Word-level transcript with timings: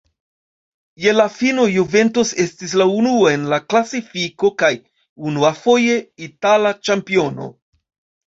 Je 1.01 1.11
la 1.15 1.25
fino 1.33 1.65
Juventus 1.73 2.31
estis 2.43 2.71
la 2.83 2.87
unua 3.01 3.33
en 3.33 3.43
la 3.51 3.59
klasifiko 3.73 4.51
kaj, 4.63 4.71
unuafoje, 5.33 5.99
itala 6.29 6.73
ĉampiono. 6.89 7.51